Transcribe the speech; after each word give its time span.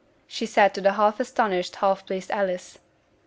said 0.27 0.71
she 0.71 0.73
to 0.73 0.81
the 0.81 0.93
half 0.93 1.19
astonished, 1.19 1.75
half 1.75 2.07
pleased 2.07 2.31
Alice. 2.31 2.79